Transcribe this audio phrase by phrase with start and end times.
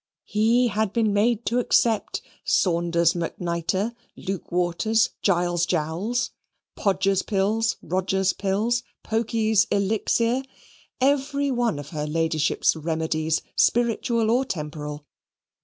[0.25, 6.31] He had been made to accept Saunders McNitre, Luke Waters, Giles Jowls,
[6.75, 10.41] Podgers' Pills, Rodgers' Pills, Pokey's Elixir,
[10.99, 15.05] every one of her Ladyship's remedies spiritual or temporal.